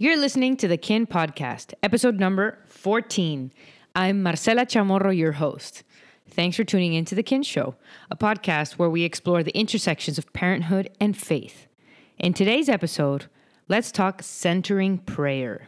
[0.00, 3.52] You're listening to the Kin Podcast, episode number 14.
[3.96, 5.82] I'm Marcela Chamorro, your host.
[6.30, 7.74] Thanks for tuning in to The Kin Show,
[8.08, 11.66] a podcast where we explore the intersections of parenthood and faith.
[12.16, 13.26] In today's episode,
[13.66, 15.66] let's talk centering prayer.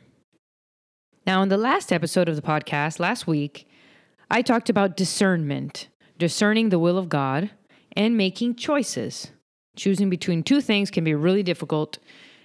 [1.27, 3.67] Now, in the last episode of the podcast, last week,
[4.31, 5.89] I talked about discernment,
[6.19, 7.51] discerning the will of God,
[7.97, 9.33] and making choices.
[9.75, 11.99] Choosing between two things can be really difficult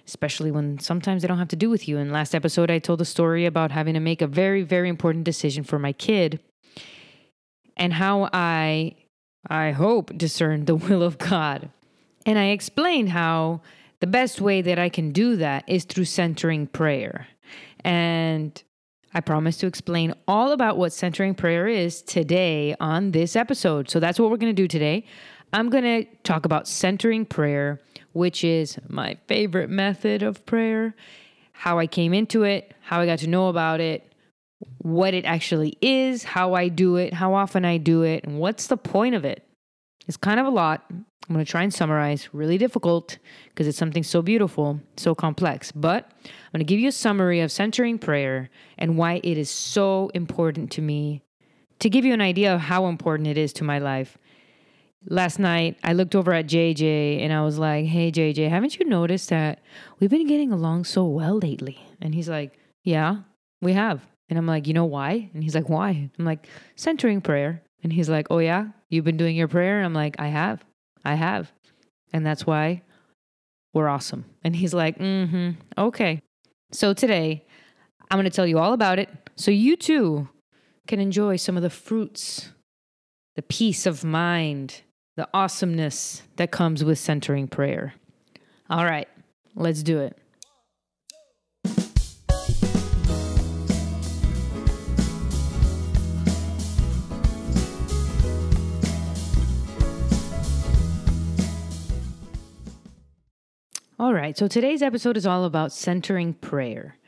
[0.06, 1.98] especially when sometimes they don't have to do with you.
[1.98, 5.24] In last episode, I told a story about having to make a very, very important
[5.24, 6.40] decision for my kid
[7.76, 8.94] and how I,
[9.48, 11.70] I hope, discerned the will of God.
[12.24, 13.60] And I explained how
[14.00, 17.26] the best way that I can do that is through centering prayer.
[17.84, 18.62] And
[19.14, 23.88] I promise to explain all about what centering prayer is today on this episode.
[23.88, 25.06] So that's what we're going to do today.
[25.52, 27.80] I'm going to talk about centering prayer
[28.16, 30.94] which is my favorite method of prayer,
[31.52, 34.10] how I came into it, how I got to know about it,
[34.78, 38.68] what it actually is, how I do it, how often I do it, and what's
[38.68, 39.46] the point of it.
[40.08, 40.84] It's kind of a lot.
[40.90, 42.28] I'm going to try and summarize.
[42.32, 45.70] Really difficult because it's something so beautiful, so complex.
[45.72, 49.50] But I'm going to give you a summary of centering prayer and why it is
[49.50, 51.22] so important to me
[51.80, 54.16] to give you an idea of how important it is to my life
[55.08, 58.84] last night I looked over at JJ and I was like, "Hey JJ, haven't you
[58.86, 59.60] noticed that
[59.98, 63.18] we've been getting along so well lately?" And he's like, "Yeah,
[63.62, 67.20] we have." And I'm like, "You know why?" And he's like, "Why?" I'm like, "Centering
[67.20, 70.28] prayer." And he's like, "Oh yeah, you've been doing your prayer?" And I'm like, "I
[70.28, 70.64] have.
[71.04, 71.52] I have."
[72.12, 72.82] And that's why
[73.74, 74.24] we're awesome.
[74.42, 75.56] And he's like, "Mhm.
[75.78, 76.20] Okay."
[76.72, 77.44] So today
[78.10, 80.28] I'm going to tell you all about it so you too
[80.88, 82.52] can enjoy some of the fruits,
[83.34, 84.82] the peace of mind,
[85.16, 87.94] the awesomeness that comes with centering prayer.
[88.68, 89.08] All right,
[89.54, 90.16] let's do it.
[103.98, 106.98] All right, so today's episode is all about centering prayer.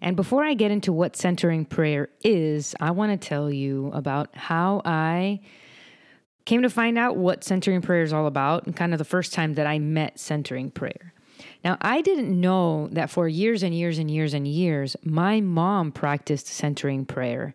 [0.00, 4.36] And before I get into what centering prayer is, I want to tell you about
[4.36, 5.40] how I
[6.46, 9.34] Came to find out what centering prayer is all about, and kind of the first
[9.34, 11.12] time that I met centering prayer.
[11.64, 15.90] Now, I didn't know that for years and years and years and years, my mom
[15.90, 17.54] practiced centering prayer.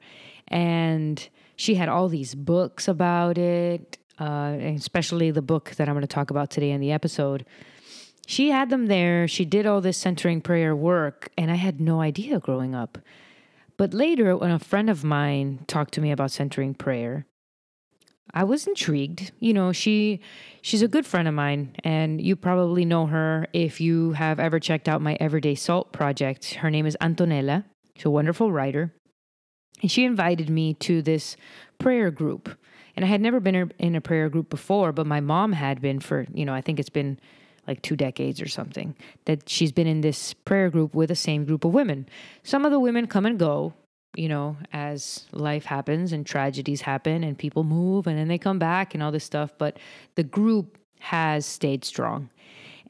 [0.49, 6.01] And she had all these books about it, uh, especially the book that I'm going
[6.01, 7.45] to talk about today in the episode.
[8.27, 9.27] She had them there.
[9.27, 12.97] She did all this centering prayer work, and I had no idea growing up.
[13.77, 17.25] But later, when a friend of mine talked to me about centering prayer,
[18.33, 19.31] I was intrigued.
[19.39, 20.21] You know, she
[20.61, 24.59] she's a good friend of mine and you probably know her if you have ever
[24.59, 26.55] checked out my Everyday Salt project.
[26.55, 27.65] Her name is Antonella.
[27.95, 28.93] She's a wonderful writer.
[29.81, 31.35] And she invited me to this
[31.79, 32.57] prayer group.
[32.95, 35.99] And I had never been in a prayer group before, but my mom had been
[35.99, 37.19] for, you know, I think it's been
[37.67, 41.45] like two decades or something that she's been in this prayer group with the same
[41.45, 42.07] group of women.
[42.43, 43.73] Some of the women come and go,
[44.15, 48.59] you know, as life happens and tragedies happen and people move and then they come
[48.59, 49.53] back and all this stuff.
[49.57, 49.77] But
[50.15, 52.29] the group has stayed strong.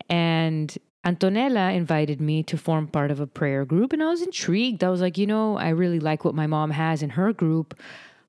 [0.09, 4.83] And Antonella invited me to form part of a prayer group, and I was intrigued.
[4.83, 7.79] I was like, you know, I really like what my mom has in her group.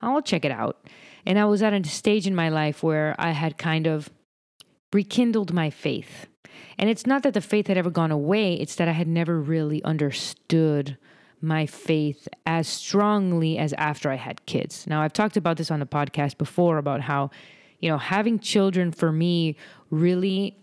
[0.01, 0.87] I'll check it out.
[1.25, 4.09] And I was at a stage in my life where I had kind of
[4.91, 6.27] rekindled my faith.
[6.77, 9.39] And it's not that the faith had ever gone away, it's that I had never
[9.39, 10.97] really understood
[11.43, 14.87] my faith as strongly as after I had kids.
[14.87, 17.29] Now, I've talked about this on the podcast before about how,
[17.79, 19.57] you know, having children for me
[19.89, 20.57] really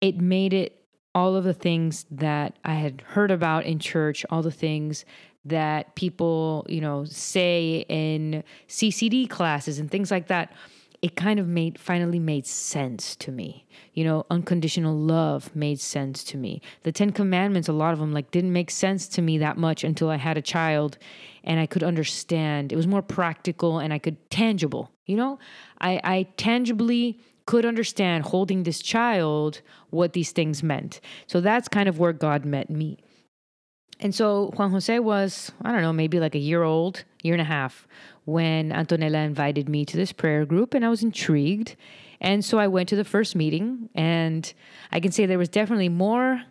[0.00, 0.84] it made it
[1.14, 5.04] all of the things that I had heard about in church, all the things
[5.44, 10.52] that people, you know, say in CCD classes and things like that
[11.02, 13.66] it kind of made finally made sense to me.
[13.92, 16.62] You know, unconditional love made sense to me.
[16.84, 19.82] The 10 commandments, a lot of them like didn't make sense to me that much
[19.82, 20.98] until I had a child
[21.42, 22.72] and I could understand.
[22.72, 24.90] It was more practical and I could tangible.
[25.06, 25.38] You know,
[25.80, 29.60] I I tangibly could understand holding this child
[29.90, 31.00] what these things meant.
[31.26, 32.98] So that's kind of where God met me.
[34.02, 37.40] And so Juan Jose was, I don't know, maybe like a year old, year and
[37.40, 37.86] a half,
[38.24, 41.76] when Antonella invited me to this prayer group, and I was intrigued.
[42.20, 44.52] And so I went to the first meeting, and
[44.92, 46.42] I can say there was definitely more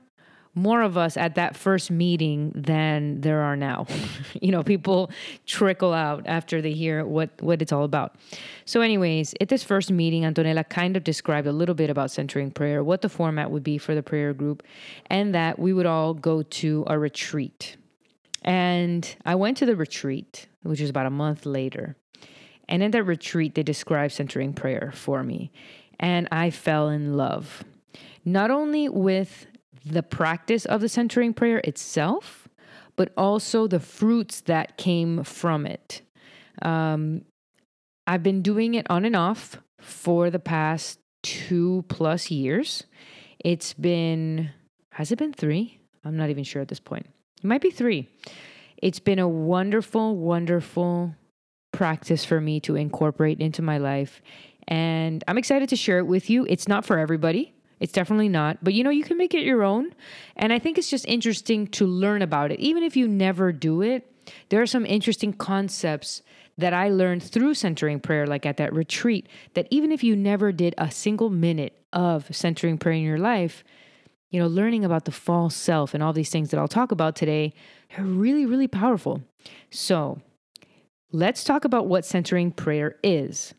[0.53, 3.87] more of us at that first meeting than there are now.
[4.41, 5.09] you know, people
[5.45, 8.15] trickle out after they hear what what it's all about.
[8.65, 12.51] So anyways, at this first meeting Antonella kind of described a little bit about centering
[12.51, 14.63] prayer, what the format would be for the prayer group,
[15.07, 17.77] and that we would all go to a retreat.
[18.41, 21.95] And I went to the retreat, which was about a month later.
[22.67, 25.51] And in that retreat, they described centering prayer for me.
[25.99, 27.63] And I fell in love,
[28.25, 29.45] not only with
[29.85, 32.47] the practice of the centering prayer itself,
[32.95, 36.01] but also the fruits that came from it.
[36.61, 37.23] Um,
[38.07, 42.83] I've been doing it on and off for the past two plus years.
[43.39, 44.51] It's been,
[44.91, 45.79] has it been three?
[46.03, 47.07] I'm not even sure at this point.
[47.43, 48.07] It might be three.
[48.77, 51.15] It's been a wonderful, wonderful
[51.71, 54.21] practice for me to incorporate into my life.
[54.67, 56.45] And I'm excited to share it with you.
[56.49, 57.53] It's not for everybody.
[57.79, 58.63] It's definitely not.
[58.63, 59.93] But you know, you can make it your own.
[60.35, 62.59] And I think it's just interesting to learn about it.
[62.59, 64.07] Even if you never do it,
[64.49, 66.21] there are some interesting concepts
[66.57, 70.51] that I learned through centering prayer, like at that retreat, that even if you never
[70.51, 73.63] did a single minute of centering prayer in your life,
[74.31, 77.15] you know, learning about the false self and all these things that I'll talk about
[77.15, 77.53] today
[77.97, 79.21] are really, really powerful.
[79.69, 80.21] So
[81.11, 83.53] let's talk about what centering prayer is.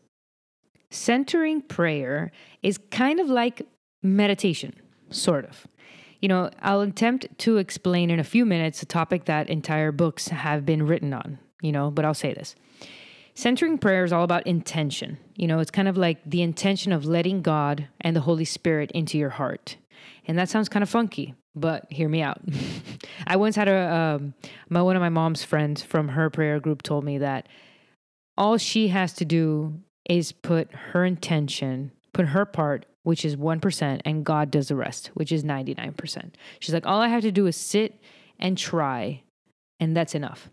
[0.89, 2.31] Centering prayer
[2.61, 3.61] is kind of like
[4.01, 4.73] meditation,
[5.09, 5.67] sort of.
[6.19, 10.29] You know, I'll attempt to explain in a few minutes a topic that entire books
[10.29, 12.55] have been written on, you know, but I'll say this.
[13.35, 15.17] Centering prayer is all about intention.
[15.35, 18.91] You know, it's kind of like the intention of letting God and the Holy Spirit
[18.91, 19.77] into your heart.
[20.25, 22.41] And that sounds kind of funky, but hear me out.
[23.27, 24.33] I once had a um,
[24.69, 27.47] my one of my mom's friends from her prayer group told me that
[28.37, 29.79] all she has to do
[30.09, 35.11] is put her intention, put her part, which is 1%, and God does the rest,
[35.13, 36.31] which is 99%.
[36.59, 37.99] She's like, all I have to do is sit
[38.39, 39.21] and try,
[39.79, 40.49] and that's enough.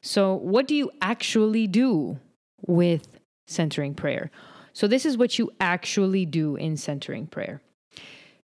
[0.00, 2.18] So, what do you actually do
[2.66, 3.08] with
[3.46, 4.30] centering prayer?
[4.72, 7.62] So, this is what you actually do in centering prayer.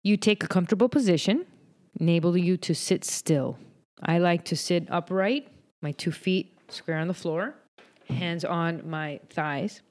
[0.04, 1.46] You take a comfortable position,
[2.00, 3.58] enable you to sit still.
[4.02, 5.48] I like to sit upright,
[5.82, 7.56] my two feet square on the floor,
[8.10, 9.82] hands on my thighs,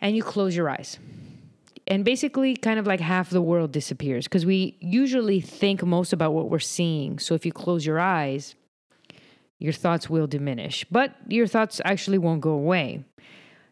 [0.00, 0.98] and you close your eyes.
[1.86, 6.32] And basically, kind of like half the world disappears because we usually think most about
[6.32, 7.18] what we're seeing.
[7.18, 8.54] So if you close your eyes,
[9.58, 13.04] your thoughts will diminish, but your thoughts actually won't go away.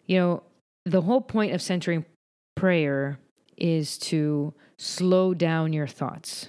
[0.07, 0.43] You know,
[0.85, 2.05] the whole point of centering
[2.57, 3.19] prayer
[3.61, 6.49] is to slow down your thoughts.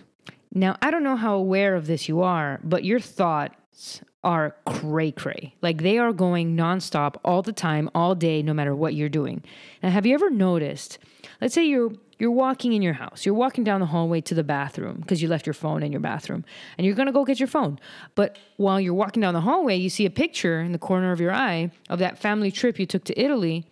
[0.54, 5.12] Now, I don't know how aware of this you are, but your thoughts are cray
[5.12, 5.56] cray.
[5.62, 9.44] Like they are going nonstop all the time, all day, no matter what you're doing.
[9.82, 11.00] Now, have you ever noticed?
[11.40, 13.26] Let's say you're you're walking in your house.
[13.26, 16.02] You're walking down the hallway to the bathroom because you left your phone in your
[16.02, 16.44] bathroom
[16.78, 17.80] and you're to go get your phone.
[18.14, 21.22] But while you're walking down the hallway, you see a picture in the corner of
[21.22, 23.66] your eye of that family trip you took to Italy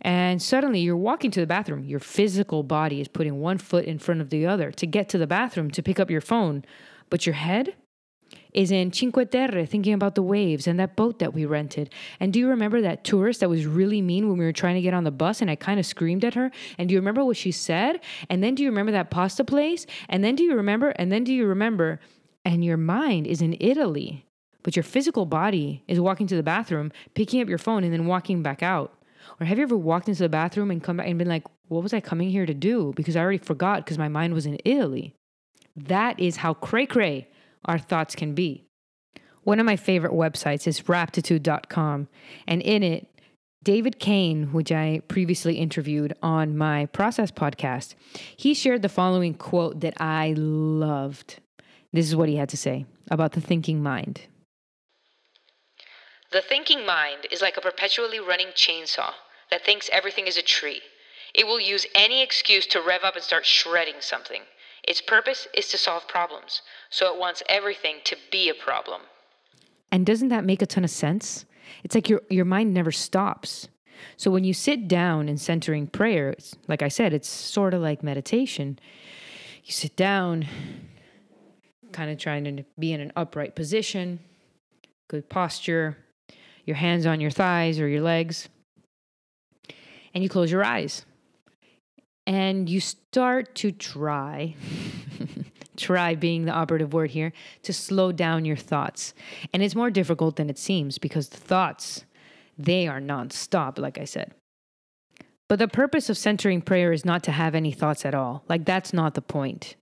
[0.00, 1.84] and suddenly you're walking to the bathroom.
[1.84, 5.18] Your physical body is putting one foot in front of the other to get to
[5.18, 6.64] the bathroom to pick up your phone.
[7.10, 7.74] But your head
[8.52, 11.92] is in Cinque Terre thinking about the waves and that boat that we rented.
[12.20, 14.80] And do you remember that tourist that was really mean when we were trying to
[14.82, 16.50] get on the bus and I kind of screamed at her?
[16.78, 18.00] And do you remember what she said?
[18.28, 19.86] And then do you remember that pasta place?
[20.08, 20.90] And then do you remember?
[20.90, 22.00] And then do you remember?
[22.44, 24.26] And your mind is in Italy,
[24.62, 28.06] but your physical body is walking to the bathroom, picking up your phone, and then
[28.06, 28.92] walking back out.
[29.40, 31.82] Or have you ever walked into the bathroom and come back and been like, what
[31.82, 32.92] was I coming here to do?
[32.96, 35.14] Because I already forgot because my mind was in Italy.
[35.76, 37.28] That is how cray cray
[37.64, 38.64] our thoughts can be.
[39.44, 42.08] One of my favorite websites is raptitude.com.
[42.46, 43.08] And in it,
[43.62, 47.94] David Cain, which I previously interviewed on my Process podcast,
[48.36, 51.40] he shared the following quote that I loved.
[51.92, 54.22] This is what he had to say about the thinking mind.
[56.32, 59.12] The thinking mind is like a perpetually running chainsaw
[59.50, 60.80] that thinks everything is a tree.
[61.34, 64.42] It will use any excuse to rev up and start shredding something.
[64.82, 69.02] Its purpose is to solve problems, so it wants everything to be a problem.
[69.90, 71.44] And doesn't that make a ton of sense?
[71.84, 73.68] It's like your your mind never stops.
[74.16, 76.34] So when you sit down in centering prayer,
[76.66, 78.78] like I said, it's sort of like meditation.
[79.64, 80.46] You sit down,
[81.92, 84.18] kind of trying to be in an upright position,
[85.08, 85.98] good posture,
[86.64, 88.48] your hands on your thighs or your legs,
[90.14, 91.04] and you close your eyes.
[92.26, 94.54] And you start to try,
[95.76, 99.12] try being the operative word here, to slow down your thoughts.
[99.52, 102.04] And it's more difficult than it seems because the thoughts,
[102.56, 104.32] they are nonstop, like I said.
[105.48, 108.44] But the purpose of centering prayer is not to have any thoughts at all.
[108.48, 109.74] Like, that's not the point.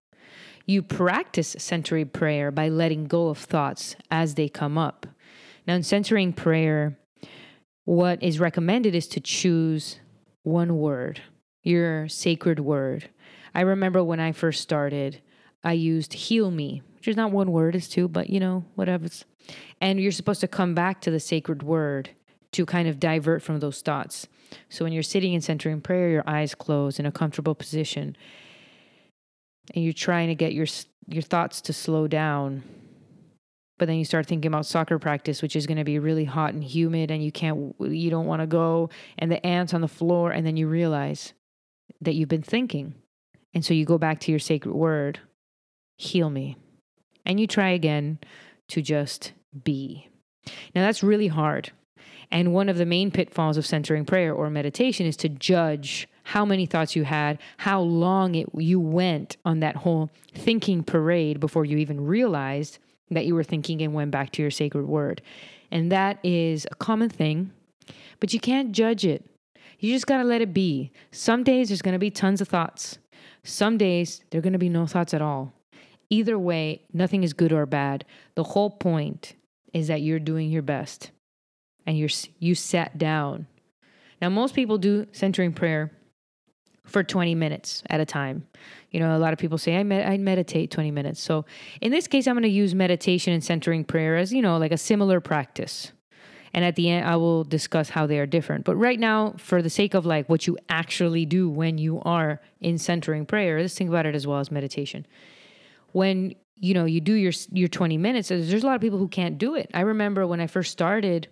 [0.67, 5.07] You practice centering prayer by letting go of thoughts as they come up.
[5.71, 6.99] Now, in centering prayer,
[7.85, 10.01] what is recommended is to choose
[10.43, 11.23] one word,
[11.63, 13.09] your sacred word.
[13.55, 15.23] I remember when I first started,
[15.63, 19.07] I used heal me which is not one word, it's two, but you know, whatever.
[19.81, 22.11] And you're supposed to come back to the sacred word
[22.51, 24.27] to kind of divert from those thoughts.
[24.71, 28.17] So when you're sitting in centering prayer, your eyes closed in a comfortable position,
[29.73, 30.67] and you're trying to get your
[31.07, 32.65] your thoughts to slow down.
[33.81, 36.53] But then you start thinking about soccer practice, which is going to be really hot
[36.53, 39.89] and humid, and you can't, you don't want to go, and the ants on the
[39.89, 41.33] floor, and then you realize
[42.03, 42.93] that you've been thinking,
[43.55, 45.21] and so you go back to your sacred word,
[45.97, 46.59] heal me,
[47.25, 48.19] and you try again
[48.69, 49.33] to just
[49.65, 50.09] be.
[50.75, 51.73] Now that's really hard.
[52.31, 56.45] And one of the main pitfalls of centering prayer or meditation is to judge how
[56.45, 61.65] many thoughts you had, how long it, you went on that whole thinking parade before
[61.65, 62.79] you even realized
[63.11, 65.23] that you were thinking and went back to your sacred word.
[65.71, 67.53] And that is a common thing,
[68.19, 69.25] but you can't judge it.
[69.79, 70.93] You just got to let it be.
[71.11, 72.99] Some days there's going to be tons of thoughts.
[73.45, 75.53] Some days there are going to be no thoughts at all.
[76.11, 78.05] Either way, nothing is good or bad.
[78.35, 79.35] The whole point
[79.73, 81.11] is that you're doing your best
[81.87, 83.47] and you're you sat down.
[84.21, 85.93] Now most people do centering prayer
[86.85, 88.47] for 20 minutes at a time.
[88.91, 91.21] You know, a lot of people say I med- I meditate 20 minutes.
[91.21, 91.45] So
[91.81, 94.73] in this case I'm going to use meditation and centering prayer as, you know, like
[94.73, 95.93] a similar practice.
[96.53, 98.65] And at the end I will discuss how they are different.
[98.65, 102.41] But right now for the sake of like what you actually do when you are
[102.61, 105.07] in centering prayer, let's think about it as well as meditation.
[105.93, 109.09] When you know you do your your 20 minutes there's a lot of people who
[109.09, 111.27] can't do it i remember when i first started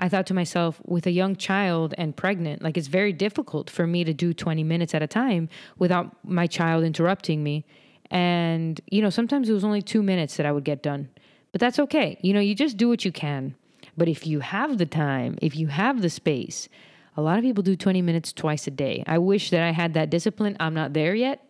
[0.00, 3.86] I thought to myself, with a young child and pregnant, like it's very difficult for
[3.86, 7.66] me to do 20 minutes at a time without my child interrupting me.
[8.10, 11.10] And, you know, sometimes it was only two minutes that I would get done.
[11.52, 12.18] But that's okay.
[12.22, 13.54] You know, you just do what you can.
[13.94, 16.70] But if you have the time, if you have the space,
[17.14, 19.04] a lot of people do 20 minutes twice a day.
[19.06, 20.56] I wish that I had that discipline.
[20.58, 21.44] I'm not there yet.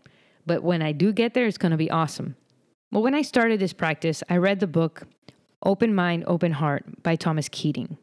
[0.45, 2.35] But when I do get there, it's going to be awesome.
[2.91, 5.07] Well, when I started this practice, I read the book
[5.65, 7.97] Open Mind, Open Heart by Thomas Keating.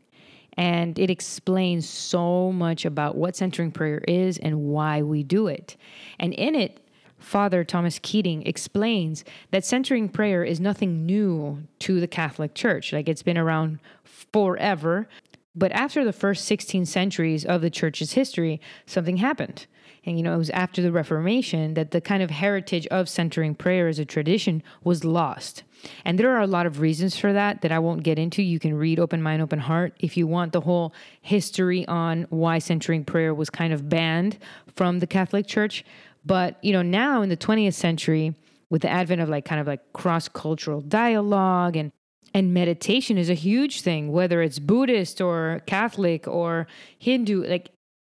[0.57, 5.77] And it explains so much about what centering prayer is and why we do it.
[6.19, 6.79] And in it,
[7.19, 12.93] Father Thomas Keating explains that centering prayer is nothing new to the Catholic Church.
[12.93, 15.07] Like it's been around forever.
[15.55, 19.65] But after the first 16 centuries of the church's history, something happened.
[20.07, 23.53] And you know, it was after the Reformation that the kind of heritage of centering
[23.53, 25.63] prayer as a tradition was lost.
[26.05, 28.41] And there are a lot of reasons for that that I won't get into.
[28.41, 32.57] You can read Open Mind, Open Heart if you want the whole history on why
[32.59, 34.37] centering prayer was kind of banned
[34.77, 35.83] from the Catholic Church.
[36.25, 38.33] But, you know, now in the 20th century,
[38.69, 41.91] with the advent of like kind of like cross cultural dialogue and
[42.33, 46.67] and meditation is a huge thing whether it's buddhist or catholic or
[46.99, 47.69] hindu like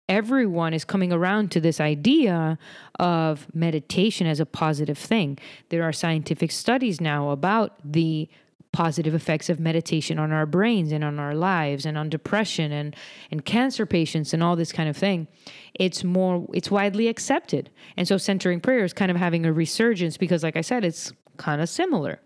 [0.10, 2.58] everyone is coming around to this idea
[3.00, 5.38] of meditation as a positive thing.
[5.70, 8.30] There are scientific studies now about the
[8.72, 12.96] positive effects of meditation on our brains and on our lives and on depression and
[13.32, 15.28] and cancer patients and all this kind of thing.
[15.74, 17.70] It's more it's widely accepted.
[17.96, 21.12] And so centering prayer is kind of having a resurgence because like i said it's
[21.38, 22.20] kind of similar.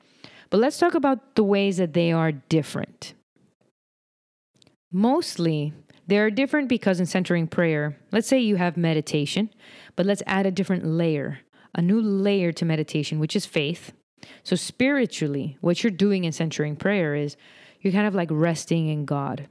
[0.50, 3.14] But let's talk about the ways that they are different.
[4.92, 5.74] Mostly
[6.12, 9.50] they're different because in centering prayer, let's say you have meditation,
[9.96, 11.40] but let's add a different layer,
[11.74, 13.94] a new layer to meditation, which is faith.
[14.44, 17.38] So, spiritually, what you're doing in centering prayer is
[17.80, 19.48] you're kind of like resting in God.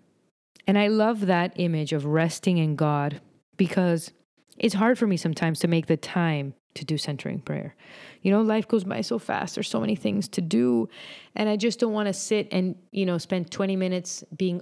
[0.66, 3.22] And I love that image of resting in God
[3.56, 4.12] because
[4.58, 7.74] it's hard for me sometimes to make the time to do centering prayer.
[8.20, 9.54] You know, life goes by so fast.
[9.54, 10.90] There's so many things to do.
[11.34, 14.60] And I just don't want to sit and, you know, spend 20 minutes being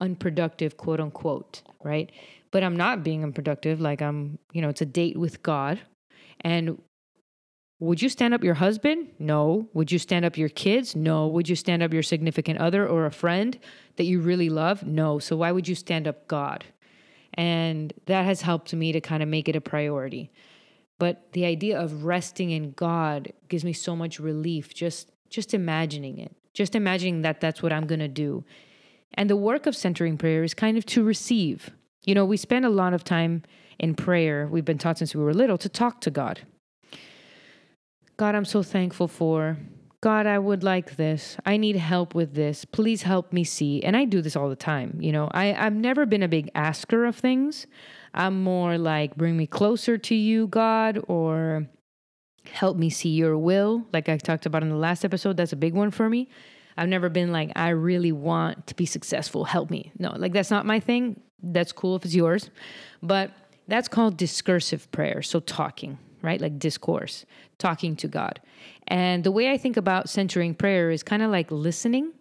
[0.00, 2.10] unproductive, quote unquote, right?
[2.50, 3.80] But I'm not being unproductive.
[3.80, 5.80] Like I'm, you know, it's a date with God.
[6.40, 6.80] And
[7.80, 9.08] would you stand up your husband?
[9.18, 9.68] No.
[9.72, 10.94] Would you stand up your kids?
[10.94, 11.26] No.
[11.28, 13.58] Would you stand up your significant other or a friend
[13.96, 14.84] that you really love?
[14.84, 15.18] No.
[15.18, 16.64] So why would you stand up God?
[17.34, 20.30] And that has helped me to kind of make it a priority.
[20.98, 26.18] But the idea of resting in God gives me so much relief just just imagining
[26.18, 26.34] it.
[26.52, 28.44] Just imagining that that's what I'm going to do
[29.14, 31.70] and the work of centering prayer is kind of to receive.
[32.04, 33.42] You know, we spend a lot of time
[33.78, 36.40] in prayer, we've been taught since we were little, to talk to God.
[38.18, 39.56] God, I'm so thankful for.
[40.02, 41.38] God, I would like this.
[41.46, 42.66] I need help with this.
[42.66, 43.82] Please help me see.
[43.82, 44.98] And I do this all the time.
[45.00, 47.66] You know, I, I've never been a big asker of things.
[48.12, 51.66] I'm more like, bring me closer to you, God, or
[52.44, 53.86] help me see your will.
[53.92, 56.28] Like I talked about in the last episode, that's a big one for me.
[56.80, 59.44] I've never been like, I really want to be successful.
[59.44, 59.92] Help me.
[59.98, 61.20] No, like that's not my thing.
[61.42, 62.50] That's cool if it's yours.
[63.02, 63.32] But
[63.68, 65.22] that's called discursive prayer.
[65.22, 65.98] So talking.
[66.22, 66.40] right?
[66.40, 67.24] Like discourse,
[67.58, 68.40] talking to God.
[68.88, 72.12] And the way I think about centering prayer is kind of like listening.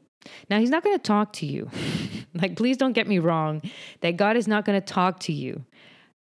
[0.49, 1.69] Now, He's not going to talk to you.
[2.33, 3.61] like, please don't get me wrong,
[4.01, 5.63] that God is not going to talk to you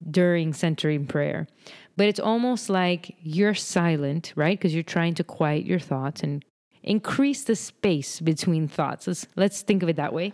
[0.09, 1.47] during centering prayer.
[1.97, 4.57] But it's almost like you're silent, right?
[4.57, 6.43] Because you're trying to quiet your thoughts and
[6.85, 9.07] increase the space between thoughts.
[9.07, 10.33] Let's, let's think of it that way.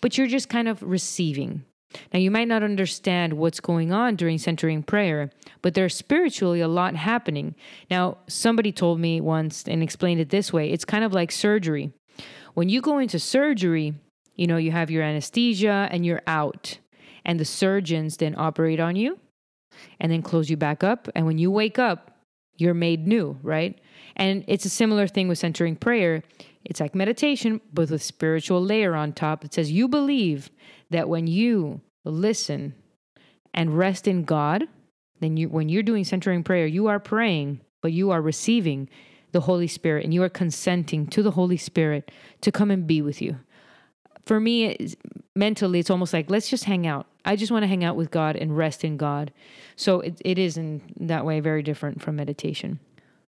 [0.00, 1.64] But you're just kind of receiving.
[2.12, 5.30] Now, you might not understand what's going on during centering prayer,
[5.62, 7.54] but there's spiritually a lot happening.
[7.90, 11.92] Now, somebody told me once and explained it this way it's kind of like surgery.
[12.54, 13.94] When you go into surgery,
[14.34, 16.78] you know, you have your anesthesia and you're out,
[17.24, 19.18] and the surgeons then operate on you
[20.00, 21.08] and then close you back up.
[21.14, 22.15] And when you wake up,
[22.56, 23.78] you're made new, right?
[24.16, 26.22] And it's a similar thing with centering prayer.
[26.64, 29.44] It's like meditation, but with spiritual layer on top.
[29.44, 30.50] It says you believe
[30.90, 32.74] that when you listen
[33.54, 34.64] and rest in God,
[35.20, 38.88] then you when you're doing centering prayer, you are praying, but you are receiving
[39.32, 42.10] the Holy Spirit and you are consenting to the Holy Spirit
[42.40, 43.38] to come and be with you.
[44.26, 44.76] For me,
[45.34, 47.06] mentally, it's almost like let's just hang out.
[47.24, 49.32] I just want to hang out with God and rest in God.
[49.76, 52.80] So it, it is in that way very different from meditation.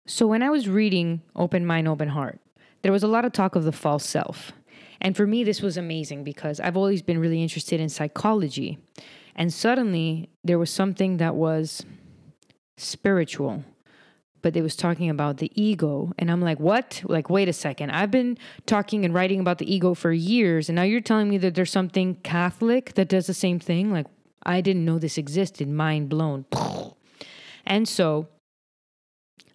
[0.06, 2.40] So when I was reading Open Mind, Open Heart,
[2.82, 4.52] there was a lot of talk of the false self.
[5.00, 8.78] And for me, this was amazing because I've always been really interested in psychology.
[9.34, 11.84] And suddenly there was something that was
[12.76, 13.64] spiritual,
[14.42, 16.12] but it was talking about the ego.
[16.18, 17.02] And I'm like, what?
[17.04, 17.90] Like, wait a second.
[17.90, 20.68] I've been talking and writing about the ego for years.
[20.68, 23.92] And now you're telling me that there's something Catholic that does the same thing?
[23.92, 24.06] Like,
[24.44, 25.68] I didn't know this existed.
[25.68, 26.44] Mind blown.
[27.68, 28.28] And so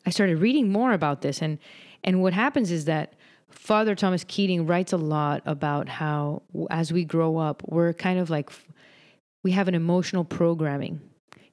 [0.05, 1.41] I started reading more about this.
[1.41, 1.59] And,
[2.03, 3.13] and what happens is that
[3.49, 8.29] Father Thomas Keating writes a lot about how, as we grow up, we're kind of
[8.29, 8.49] like,
[9.43, 10.99] we have an emotional programming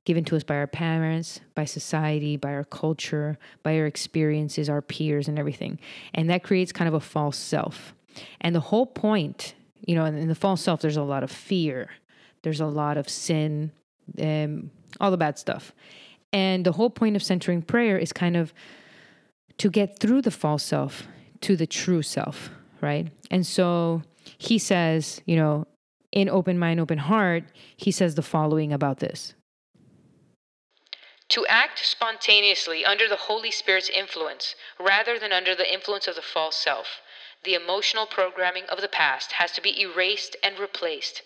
[0.08, 4.80] given to us by our parents, by society, by our culture, by our experiences, our
[4.80, 5.78] peers, and everything.
[6.14, 7.92] And that creates kind of a false self.
[8.40, 9.54] And the whole point,
[9.86, 11.90] you know, in the false self, there's a lot of fear,
[12.40, 13.70] there's a lot of sin,
[14.18, 15.74] um, all the bad stuff.
[16.32, 18.54] And the whole point of centering prayer is kind of
[19.58, 21.06] to get through the false self
[21.42, 22.48] to the true self,
[22.80, 23.08] right?
[23.30, 24.02] And so
[24.38, 25.66] he says, you know,
[26.12, 27.44] in Open Mind, Open Heart,
[27.76, 29.34] he says the following about this.
[31.30, 36.22] To act spontaneously under the Holy Spirit's influence, rather than under the influence of the
[36.22, 37.02] false self,
[37.44, 41.22] the emotional programming of the past has to be erased and replaced.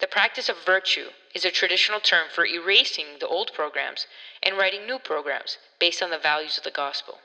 [0.00, 4.06] The practice of virtue is a traditional term for erasing the old programs
[4.42, 7.18] and writing new programs based on the values of the gospel.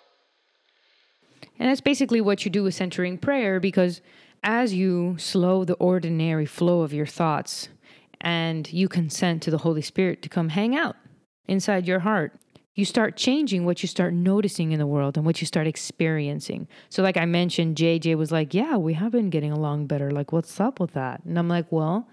[1.58, 4.02] And that's basically what you do with centering prayer because
[4.44, 7.70] as you slow the ordinary flow of your thoughts
[8.22, 10.96] and you consent to the Holy Spirit to come hang out
[11.48, 12.34] inside your heart,
[12.74, 16.68] you start changing what you start noticing in the world and what you start experiencing.
[16.90, 20.12] So, like I mentioned, JJ was like, Yeah, we have been getting along better.
[20.12, 21.24] Like, what's up with that?
[21.26, 22.08] And I'm like, Well,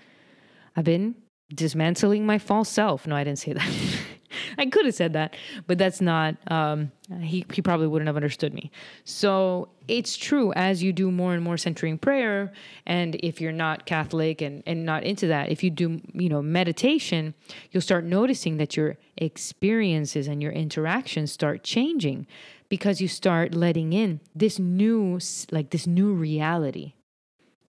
[0.77, 1.14] I've been
[1.55, 3.07] dismantling my false self.
[3.07, 3.69] No, I didn't say that.
[4.59, 6.37] I could have said that, but that's not.
[6.51, 8.70] Um, he he probably wouldn't have understood me.
[9.05, 12.53] So it's true as you do more and more centering prayer,
[12.87, 16.42] and if you're not Catholic and and not into that, if you do you know
[16.42, 17.35] meditation,
[17.70, 22.27] you'll start noticing that your experiences and your interactions start changing
[22.68, 25.18] because you start letting in this new
[25.51, 26.94] like this new reality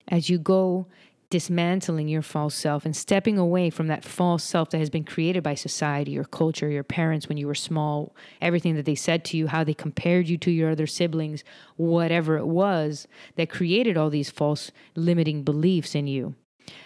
[0.09, 0.87] as you go
[1.29, 5.43] dismantling your false self and stepping away from that false self that has been created
[5.43, 9.37] by society, your culture, your parents when you were small, everything that they said to
[9.37, 11.43] you, how they compared you to your other siblings,
[11.75, 16.35] whatever it was that created all these false limiting beliefs in you.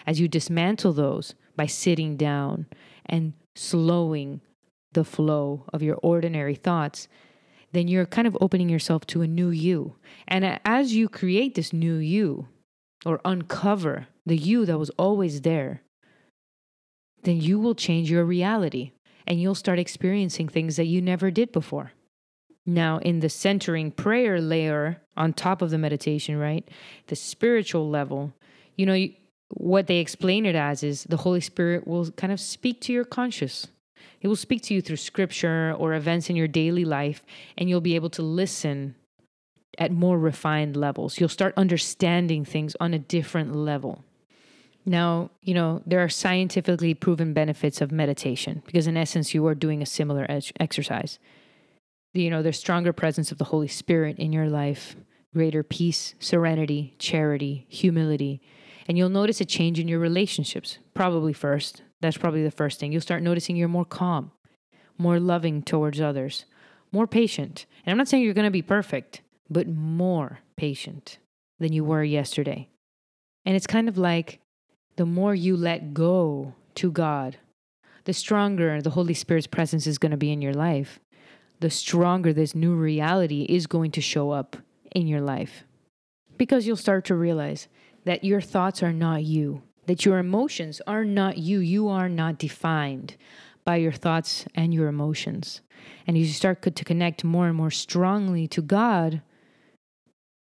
[0.07, 2.65] As you dismantle those by sitting down
[3.05, 4.41] and slowing
[4.93, 7.07] the flow of your ordinary thoughts,
[7.73, 9.95] then you're kind of opening yourself to a new you.
[10.27, 12.47] And as you create this new you,
[13.05, 15.81] or uncover the you that was always there,
[17.23, 18.91] then you will change your reality
[19.27, 21.91] and you'll start experiencing things that you never did before.
[22.65, 26.67] Now, in the centering prayer layer on top of the meditation, right?
[27.07, 28.33] The spiritual level,
[28.75, 29.07] you know,
[29.53, 33.03] what they explain it as is the Holy Spirit will kind of speak to your
[33.03, 33.67] conscious.
[34.21, 37.23] It will speak to you through scripture or events in your daily life,
[37.57, 38.95] and you'll be able to listen
[39.77, 41.19] at more refined levels.
[41.19, 44.03] You'll start understanding things on a different level.
[44.85, 49.55] Now, you know, there are scientifically proven benefits of meditation because, in essence, you are
[49.55, 50.25] doing a similar
[50.59, 51.19] exercise.
[52.13, 54.95] You know, there's stronger presence of the Holy Spirit in your life,
[55.33, 58.41] greater peace, serenity, charity, humility.
[58.87, 61.83] And you'll notice a change in your relationships, probably first.
[62.01, 62.91] That's probably the first thing.
[62.91, 64.31] You'll start noticing you're more calm,
[64.97, 66.45] more loving towards others,
[66.91, 67.67] more patient.
[67.85, 71.19] And I'm not saying you're going to be perfect, but more patient
[71.59, 72.67] than you were yesterday.
[73.45, 74.40] And it's kind of like
[75.01, 77.37] the more you let go to God,
[78.03, 80.99] the stronger the Holy Spirit's presence is going to be in your life.
[81.59, 84.57] The stronger this new reality is going to show up
[84.91, 85.63] in your life.
[86.37, 87.67] Because you'll start to realize
[88.05, 91.57] that your thoughts are not you, that your emotions are not you.
[91.57, 93.17] You are not defined
[93.65, 95.61] by your thoughts and your emotions.
[96.05, 99.23] And as you start to connect more and more strongly to God,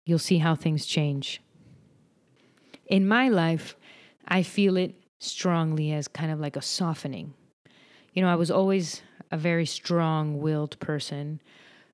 [0.06, 1.42] you'll see how things change.
[2.86, 3.76] In my life,
[4.28, 7.34] I feel it strongly as kind of like a softening.
[8.14, 11.42] You know, I was always a very strong willed person,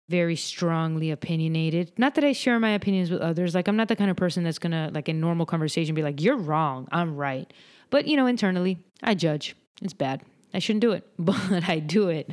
[0.09, 1.91] very strongly opinionated.
[1.97, 3.55] Not that I share my opinions with others.
[3.55, 6.21] Like, I'm not the kind of person that's gonna, like, in normal conversation, be like,
[6.21, 7.51] you're wrong, I'm right.
[7.89, 9.55] But, you know, internally, I judge.
[9.81, 10.21] It's bad.
[10.53, 12.29] I shouldn't do it, but I do it.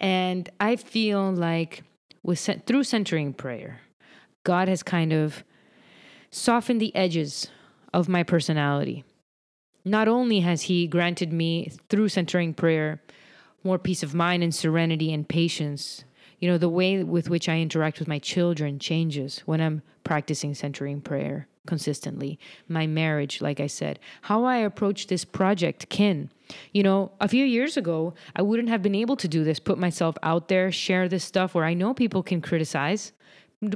[0.00, 1.84] And I feel like
[2.22, 3.80] with through centering prayer,
[4.44, 5.44] God has kind of
[6.30, 7.48] softened the edges
[7.92, 9.04] of my personality.
[9.84, 13.00] Not only has He granted me through centering prayer
[13.64, 16.04] more peace of mind and serenity and patience,
[16.38, 20.54] you know, the way with which I interact with my children changes when I'm practicing
[20.54, 22.38] centering prayer consistently.
[22.68, 26.30] My marriage, like I said, how I approach this project, kin.
[26.72, 29.78] You know, a few years ago, I wouldn't have been able to do this, put
[29.78, 33.12] myself out there, share this stuff where I know people can criticize.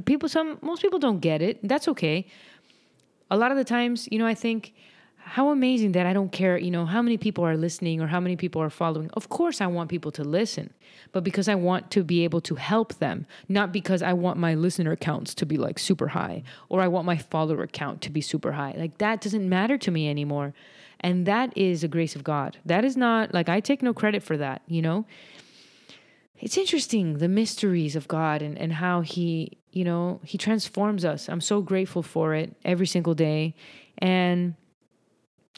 [0.03, 1.65] People, some, most people don't get it.
[1.65, 2.27] That's okay.
[3.31, 4.73] A lot of the times, you know, I think
[5.27, 8.21] how amazing that I don't care, you know, how many people are listening or how
[8.21, 9.09] many people are following.
[9.13, 10.73] Of course, I want people to listen,
[11.11, 14.55] but because I want to be able to help them, not because I want my
[14.55, 18.21] listener counts to be like super high or I want my follower count to be
[18.21, 18.73] super high.
[18.77, 20.53] Like that doesn't matter to me anymore.
[21.01, 22.57] And that is a grace of God.
[22.65, 25.05] That is not like I take no credit for that, you know?
[26.39, 31.27] It's interesting the mysteries of God and, and how He, you know, He transforms us.
[31.27, 33.55] I'm so grateful for it every single day.
[33.97, 34.55] And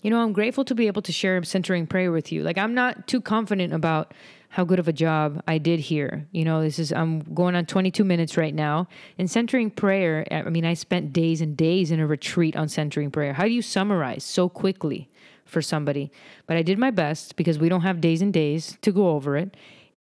[0.02, 2.44] you know, I'm grateful to be able to share centering prayer with you.
[2.44, 4.14] Like, I'm not too confident about
[4.50, 6.28] how good of a job I did here.
[6.32, 8.88] You know, this is, I'm going on 22 minutes right now.
[9.18, 13.12] And centering prayer, I mean, I spent days and days in a retreat on centering
[13.12, 13.34] prayer.
[13.34, 15.10] How do you summarize so quickly
[15.46, 16.12] for somebody?
[16.48, 19.38] But I did my best because we don't have days and days to go over
[19.38, 19.56] it.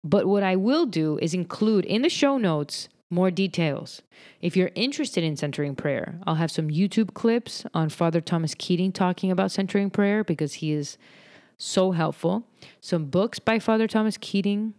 [0.04, 4.02] But what I will do is include in the show notes more details.
[4.40, 8.92] If you're interested in centering prayer, I'll have some YouTube clips on Father Thomas Keating
[8.92, 10.96] talking about centering prayer because he is
[11.58, 12.44] so helpful.
[12.80, 14.74] Some books by Father Thomas Keating,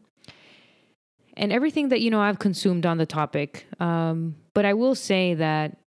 [1.35, 3.65] and everything that you know I've consumed on the topic.
[3.79, 5.77] Um, but I will say that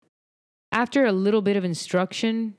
[0.70, 2.54] after a little bit of instruction,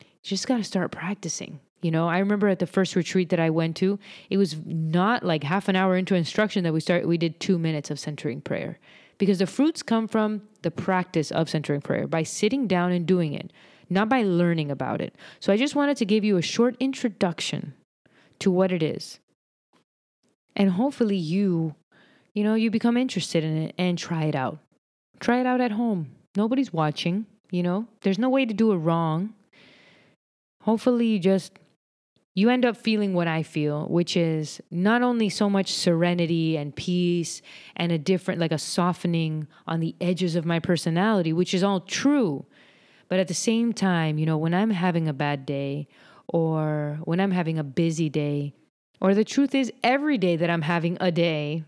[0.00, 1.60] you just got to start practicing.
[1.80, 3.98] You know, I remember at the first retreat that I went to,
[4.30, 7.06] it was not like half an hour into instruction that we started.
[7.06, 8.78] We did two minutes of centering prayer
[9.18, 13.32] because the fruits come from the practice of centering prayer by sitting down and doing
[13.32, 13.52] it,
[13.90, 15.14] not by learning about it.
[15.40, 17.74] So I just wanted to give you a short introduction
[18.40, 19.20] to what it is.
[20.56, 21.74] And hopefully you,
[22.34, 24.58] you know, you become interested in it and try it out.
[25.20, 26.10] Try it out at home.
[26.36, 27.86] Nobody's watching, you know.
[28.00, 29.34] There's no way to do it wrong.
[30.62, 31.52] Hopefully you just
[32.34, 36.74] you end up feeling what I feel, which is not only so much serenity and
[36.74, 37.42] peace
[37.76, 41.80] and a different, like a softening on the edges of my personality, which is all
[41.80, 42.46] true.
[43.08, 45.88] But at the same time, you know, when I'm having a bad day
[46.26, 48.54] or when I'm having a busy day,
[48.98, 51.64] or the truth is, every day that I'm having a day,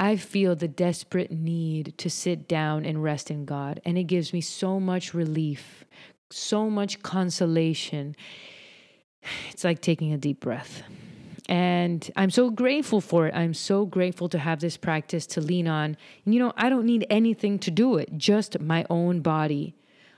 [0.00, 3.80] I feel the desperate need to sit down and rest in God.
[3.84, 5.84] And it gives me so much relief,
[6.30, 8.16] so much consolation
[9.50, 10.82] it's like taking a deep breath.
[11.48, 13.34] And I'm so grateful for it.
[13.34, 15.96] I'm so grateful to have this practice to lean on.
[16.24, 19.74] And you know, I don't need anything to do it, just my own body.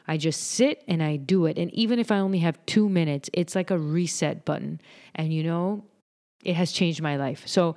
[0.08, 1.58] I just sit and I do it.
[1.58, 4.80] And even if I only have two minutes, it's like a reset button.
[5.16, 5.84] And you know,
[6.44, 7.42] it has changed my life.
[7.46, 7.74] So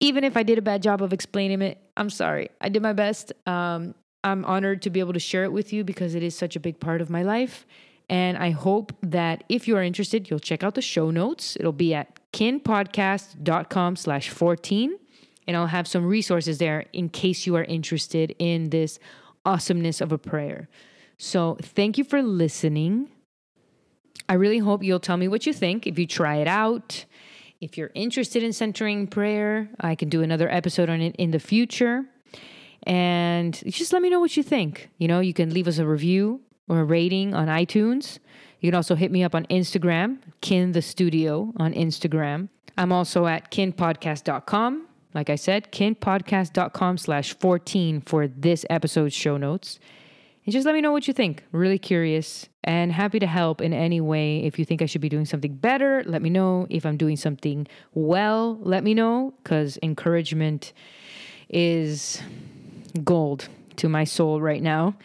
[0.00, 2.50] even if I did a bad job of explaining it, I'm sorry.
[2.60, 3.32] I did my best.
[3.46, 6.56] Um, I'm honored to be able to share it with you because it is such
[6.56, 7.66] a big part of my life.
[8.08, 11.56] And I hope that if you are interested, you'll check out the show notes.
[11.58, 14.98] It'll be at kinpodcast.com slash 14.
[15.46, 18.98] And I'll have some resources there in case you are interested in this
[19.44, 20.68] awesomeness of a prayer.
[21.18, 23.08] So thank you for listening.
[24.28, 27.04] I really hope you'll tell me what you think if you try it out.
[27.60, 31.38] If you're interested in centering prayer, I can do another episode on it in the
[31.38, 32.04] future.
[32.82, 34.90] And just let me know what you think.
[34.98, 38.18] You know, you can leave us a review or a rating on iTunes.
[38.60, 42.48] You can also hit me up on Instagram, Kin the Studio on Instagram.
[42.76, 44.88] I'm also at kinpodcast.com.
[45.12, 49.78] like I said, kinpodcast.com slash 14 for this episode's show notes.
[50.44, 51.44] And just let me know what you think.
[51.52, 54.42] Really curious and happy to help in any way.
[54.44, 56.66] If you think I should be doing something better, let me know.
[56.68, 60.72] If I'm doing something well, let me know because encouragement
[61.48, 62.20] is
[63.04, 64.96] gold to my soul right now.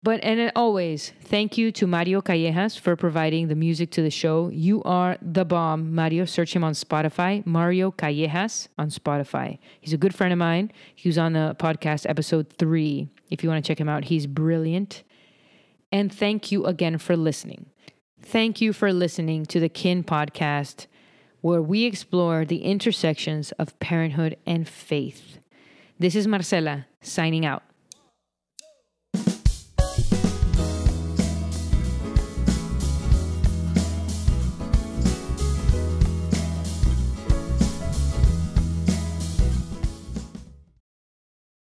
[0.00, 4.48] But and always, thank you to Mario Callejas for providing the music to the show.
[4.48, 6.24] You are the bomb, Mario.
[6.24, 9.58] Search him on Spotify, Mario Callejas on Spotify.
[9.80, 10.70] He's a good friend of mine.
[10.94, 13.08] He was on the podcast episode three.
[13.28, 15.02] If you want to check him out, he's brilliant.
[15.90, 17.66] And thank you again for listening.
[18.22, 20.86] Thank you for listening to the Kin podcast,
[21.40, 25.38] where we explore the intersections of parenthood and faith.
[25.98, 27.62] This is Marcela signing out.